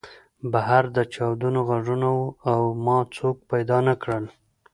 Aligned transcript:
بهر 0.51 0.83
د 0.95 0.97
چاودنو 1.13 1.59
غږونه 1.69 2.07
وو 2.15 2.27
او 2.51 2.61
ما 2.85 2.97
څوک 3.15 3.35
پیدا 3.51 3.77
نه 3.87 3.93
کړل 4.01 4.25